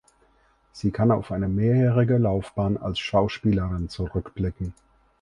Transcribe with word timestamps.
Sie 0.71 0.89
kann 0.89 1.11
auf 1.11 1.31
eine 1.31 1.47
mehrjährige 1.47 2.17
Laufbahn 2.17 2.75
als 2.77 2.97
Schauspielerin 2.97 3.87
zurückblicken. 3.87 4.73